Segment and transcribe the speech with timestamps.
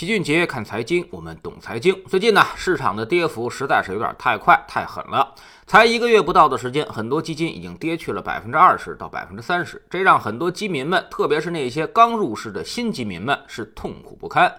[0.00, 1.94] 齐俊杰看财经，我们懂财经。
[2.08, 5.34] 最近呢，市场的跌幅实在是有点太快、太狠了。
[5.66, 14.50] 才一个月不到的时间，很多基金已经跌去了百分之二十到百分之三十，这让很多基民们，特别是那些刚入市的新基民们，是痛苦不堪。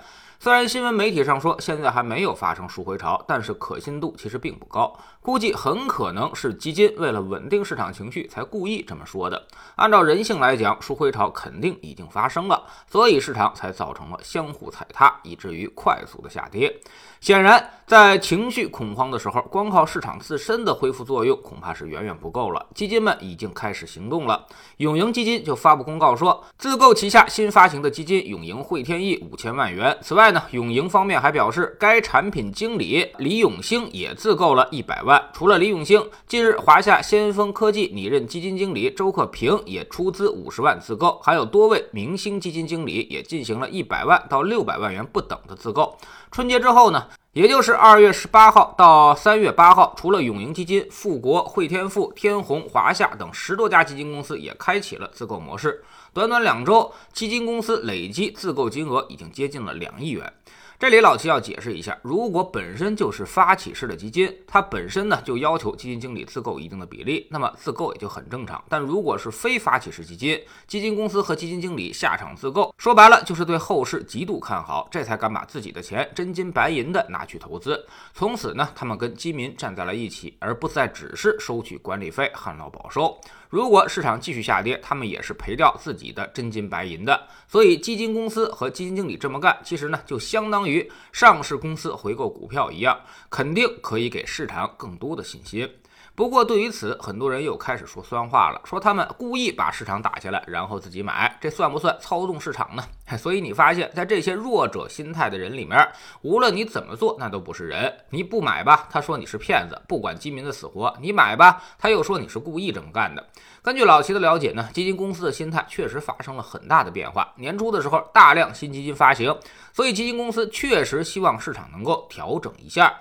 [0.43, 9.45] 虽然新闻媒体上说现在还没有发生赎回潮，但是可信度其实并不高，估计很可能是基金为了稳定市场情绪才故意这么说的。
[9.75, 16.75] 按照人性来讲，赎回潮肯定已经发生了，所以市场才造成了相互踩踏，以至于快速的下跌。
[17.19, 22.65] 显然，在情绪恐慌的时候，光靠市场自身的恢复作用恐怕是远远不够了。
[22.73, 29.95] 基金们已经开始行动了，永盈基金就发布公告说，自购旗下新发行的基金永盈汇天翼五千万元。
[30.01, 35.21] 此外呢，永盈方面还表示，该产品经理李永兴也自购了一百万。
[35.33, 45.97] 除了李永兴，近日华夏先锋科技拟任基金经理周克平也出资五十万自购，还有多位明星基金经理也进行了一百万到六百万元不等的自购。
[46.31, 47.05] 春节之后呢？
[47.33, 55.81] 也就是二月十八号到三月八号，除了永盈基金、富国、汇添富、天弘、华夏等十多家基金公司也开启了自购模式。
[56.13, 60.33] 短短两周，基金公司累计自购金额已经接近了两亿元。
[60.77, 68.61] 这里老齐要解释一下，如果本身就是发起式的基金，它本身呢就要求基金经理自购一定的比例，那么自购也就很正常。
[68.67, 77.85] 但如果是非发起式基金，基金公司和基金经理下场自购，说白了就是对后市极度看好，这才敢把自己的钱真金白银的拿去投资。
[78.13, 83.17] 从此呢，他们跟基民站在了一起，而不再只是收取管理费，旱涝保收。
[83.51, 87.27] 如果市场继续下跌，他们也是赔掉自己的真金白银的。
[87.49, 92.97] 所以，基金公司和基金经理这么干，其实呢，就相当于上市公司回购股票一样，
[93.29, 95.69] 肯定可以给市场更多的信心。
[96.13, 102.83] 不过，对于此，很多人又开始说酸话了，说他们故意把市场打下来，然后自己买，这算不算操纵市场呢？
[103.17, 105.79] 所以你发现，在这些弱者心态的人里面，
[106.21, 107.91] 无论你怎么做，那都不是人。
[108.09, 113.25] 你不买吧，他说你是骗子，不管基民的死活；你买吧，他又说你是故意这么干的。
[113.63, 117.33] 根据老齐的了解呢，基金公司的心态确实发生了很大的变化。
[117.37, 119.35] 年初的时候，大量新基金发行，
[119.73, 122.93] 所以基金公司确实希望市场能够调整一下。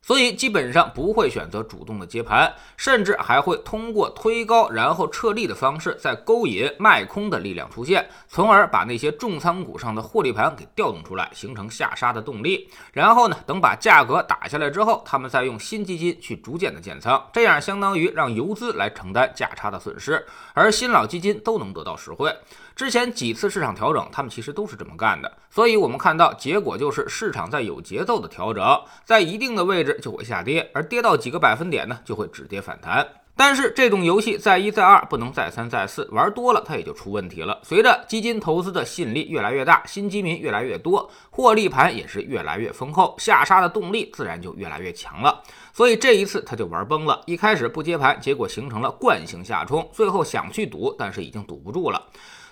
[0.00, 12.70] 所以基本上不会选择主动的接盘，甚至还会通过推高然后撤利的方式，再勾引卖空的力量出现，从而把那些重仓股上的获利盘给调动出来，形成下杀的动力。
[12.92, 22.34] 然后呢，等把价格打下来之后，他们再用新基金去逐渐的建仓，这样相当于让游资来承担价差的损失，而新老基金都能得到实惠。
[22.78, 28.64] 之前几次市场调整，他们其实都是这么干的，所以我们看到结果就是市场在有节奏的调整，
[29.04, 33.04] 在一定的位置就会下跌，而跌到几个百分点呢，就会止跌反弹。
[33.34, 37.58] 但是这种游戏再一再二不能再三再四，玩多了它也就出问题了。
[37.64, 45.42] 随着基金投资的吸引力越来越大，新基民越来越多，获利盘也是越来越丰厚，下杀的动力自然就越来越强了。
[45.72, 52.00] 所以这一次他就玩崩了，一开始不接盘，结果形成了惯性下冲，最后想去赌，但是已经赌不住了。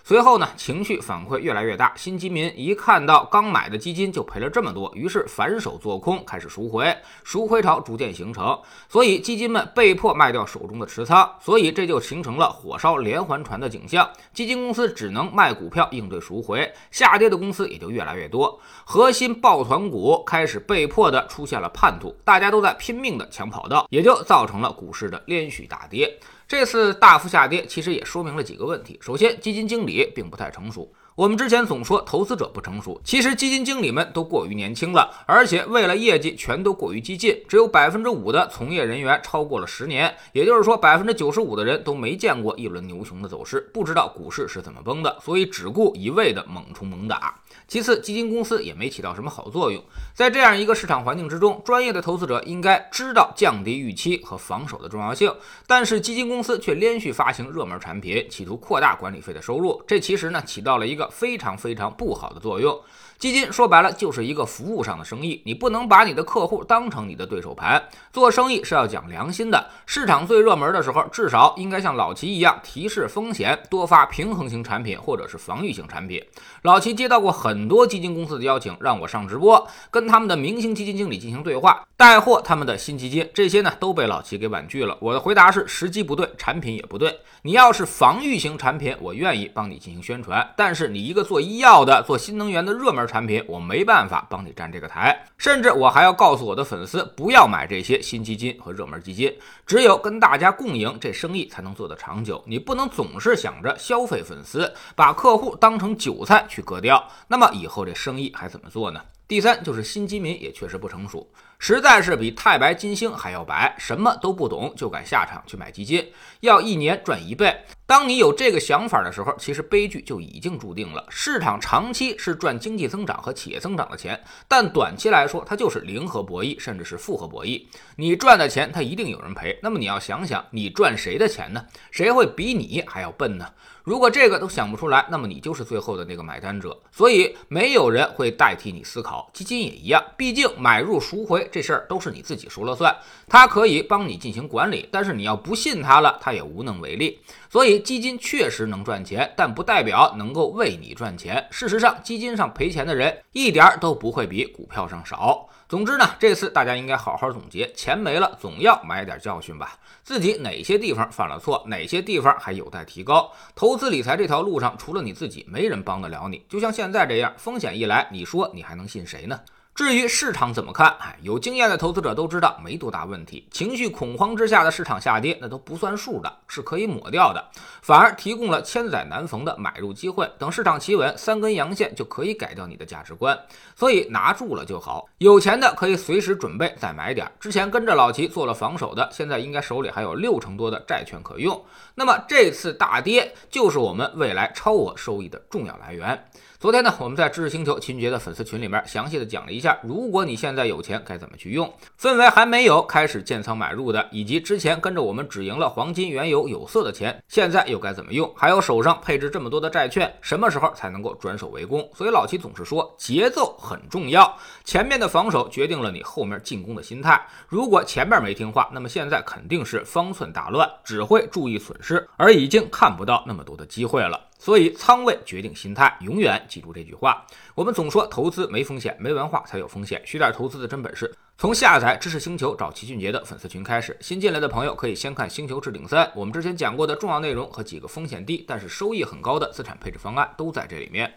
[0.07, 8.57] 随后呢，情绪反馈越来越大，新基民一看到刚买的基金就赔了这么多，于是反手做空，开始赎回，赎回潮逐渐形成，
[8.89, 14.09] 所以基金们被迫卖掉手中的持仓，所以这就形成了火烧连环船的景象。
[14.33, 26.17] 基金公司只能卖股票应对赎回，下跌的公司也就越来越多，核心抱团股开始被迫的出现了叛徒，大家都在拼命的抢跑道，也就造成了股市的连续大跌。
[26.49, 28.99] 这次大幅下跌，其实也说明了几个问题。
[29.03, 30.93] 首先，基金经理并不太成熟。
[31.17, 37.43] 我们之前总说投资者不成熟，其实基金经理们都过于年轻了，而且为了业绩全都过于激进。
[37.49, 47.35] 只有百分之五的从业人员超过了十年，也就是说，百分之九十五的人都没见过一轮牛熊的走势，不知道股市是怎么崩的，所以只顾一味的猛冲猛打。
[47.67, 49.83] 其次，基金公司也没起到什么好作用。
[50.13, 55.35] 在这样一个市场环境之中，专业的投资者应该知道降低预期和防守的重要性，
[55.67, 59.83] 但是基金公司却连续发行热门产品，企图扩大管理费的收入。
[59.87, 62.81] 这其实呢，起到了一个非常非常不好的作用。
[63.19, 67.83] 基金说白了就是一个服务上的生意，你不能把你的客户当成你的对手盘。
[68.13, 69.71] 做生意是要讲良心的。
[69.87, 76.23] 市场最热门的时候，至少应该像老齐一样提示风险，多发平衡型产品或者是防御型产品。
[76.63, 83.27] 老齐接到过很多基金公司的邀请，让我上直播，跟他们的明星基金经理进行对话，带货他们的新基金。
[83.33, 84.97] 这些呢都被老齐给婉拒了。
[85.01, 87.19] 我的回答是：时机不对，产品也不对。
[87.43, 90.47] 你要是防御型产品，我愿意帮你进行宣传。
[90.57, 95.25] 但是你一个做医药的、做新能源的热门产品，我没办法帮你站这个台。
[95.39, 99.35] 甚至我还要告诉我的粉丝，不要买这些新基金和热门基金。
[99.67, 102.43] 只有跟大家共赢，这生意才能做得长久。
[102.47, 107.07] 你不能总是想着消费粉丝，把客户当成韭菜去割掉。
[107.29, 109.01] 那么以后这生意还怎么做呢？
[109.29, 117.65] 第三就是新基民也确实不成熟，实在是比太白金星还要白，什么都不懂就敢下场去买基金，要一年赚一倍。
[117.87, 121.07] 当你有这个想法的时候，其实悲剧就已经注定了。
[121.09, 127.65] 市场长期是赚经济增长和企业增长的钱，但短期来说，它就是零和博弈，甚至是负和博弈。
[127.97, 129.59] 你赚的钱，它一定有人赔。
[129.63, 131.65] 那么你要想想，你赚谁的钱呢？
[131.91, 133.47] 谁会比你还要笨呢？
[133.85, 136.77] 如果这个都想不出来，那么你就是最后的那个买单者。
[136.91, 140.05] 所以没有人会代替你思考，基金也一样。
[140.17, 142.95] 毕竟买入赎回这事儿都是你自己说了算，
[143.29, 147.21] 他可以帮你进行管理，但是你要不信他了，他也无能为力。
[147.49, 151.47] 所以基金确实能赚钱，但不代表能够为你赚钱。
[151.51, 155.49] 事实上，基金上赔钱的人一点都不会比股票上少。
[155.69, 159.77] 总之呢，这次大家应该好好总结，钱没了总要买点教训吧。
[160.05, 163.33] 自己哪些地方犯了错，哪些地方还有待提高。
[163.57, 166.45] 投资理财这条路上，除了你自己，没人帮得了你。
[166.49, 169.41] 就像现在这样，风险一来，你说你还能信谁呢？
[169.77, 173.47] 至于市场怎么看，哎，有经验的投资者都知道没多大问题。
[173.51, 177.45] 情绪恐慌之下的市场下跌，那都不算数的，是可以抹掉的，
[177.83, 180.27] 反而提供了千载难逢的买入机会。
[180.39, 183.39] 等市场企稳，三根阳线就可以改掉你的价值观，
[183.75, 185.07] 所以拿住了就好。
[185.19, 187.31] 有钱的可以随时准备再买点。
[187.39, 191.63] 之前跟着老齐做了防守的，现在应该手里还有六成多的债券可用。
[191.95, 196.27] 那么这次大跌就是我们未来超额收益的重要来源。
[196.67, 208.29] 昨天呢，我们在知识星球秦杰的粉丝群里面详细的讲了一下，如果你现在有钱该怎么去用，氛围还没有开始建仓买入的，以及之前跟着我们只赢了黄金、原油、有色的钱，现在又该怎么用？
[208.37, 211.89] 还有手上配置这么多的债券，什么时候才能够转守为攻？
[211.95, 217.25] 所以老齐总是说，节奏很重要，前面的防守决定了你后面进攻的心态。
[217.47, 224.21] 如果前面没听话，那么现在肯定是方寸大乱，只会注意损失，而已经看不到那么多的机会了。
[224.39, 227.27] 所以仓位决定心态，永远记住这句话。
[227.55, 230.01] 我们总说投资没风险，没文化才有风险。
[230.05, 233.97] 学点投资的真本事，从下载知识星球找齐俊杰的粉丝群开始。
[234.01, 241.13] 新进来的朋友可以先看《星球置顶三》，我们之前讲过的重要内容和几个风险低但是收益很高的资产配置方案都在这里面。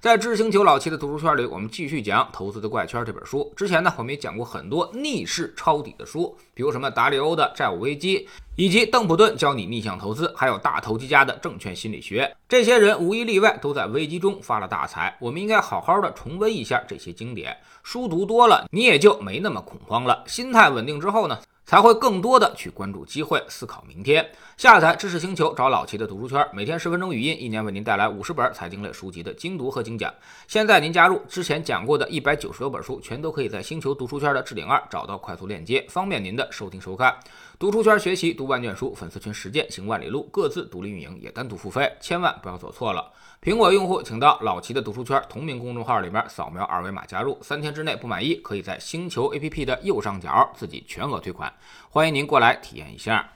[0.00, 3.50] 在知识星球老七的读书圈里，我们继续讲《投资的怪圈》这本书。
[3.56, 8.18] 之前呢，我们也讲过很多逆势抄底的书，比如什么达里欧的《债务危机》，
[8.56, 12.24] 以及邓普顿教你逆向投资，还有大投机家的《证券心理学》。
[12.48, 15.16] 这些人无一例外都在危机中发了大财。
[15.20, 17.56] 我们应该好好的重温一下这些经典。
[17.82, 20.22] 书读多了，你也就没那么恐慌了。
[20.26, 21.38] 心态稳定之后呢？
[21.66, 24.30] 才会更多的去关注机会，思考明天。
[24.58, 30.12] 下载知识星球，找老齐的读书圈，每天十分钟语音，一年为您带来五十本财经类书籍的精读和精讲。
[30.46, 37.16] 现在您加入，之前讲过的一百九十多本书，全都可以在星球读书圈的置顶二找到快速链接，方便您的收听收看。
[37.64, 43.10] 读书圈学习读万卷书，粉丝群实践行万里路，各自独立运营也单独付费，千万不要走错了。
[43.42, 51.50] 苹果用户请到老齐的读书圈同名公众号里面扫描二维码加入，三天之内不满意，可以在星球 APP 的右上角自己全额退款。
[51.88, 53.34] 欢迎您过来体验一下。